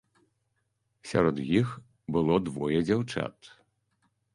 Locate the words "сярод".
1.11-1.43